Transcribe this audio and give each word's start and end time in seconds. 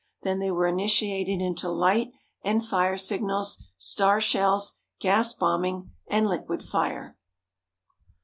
Then 0.23 0.39
they 0.39 0.49
were 0.49 0.65
initiated 0.65 1.41
into 1.41 1.69
light 1.69 2.09
and 2.43 2.65
fire 2.65 2.97
signals, 2.97 3.61
star 3.77 4.19
shells, 4.19 4.77
gas 4.99 5.31
bombing, 5.31 5.91
and 6.07 6.25
liquid 6.27 6.63
fire. 6.63 7.15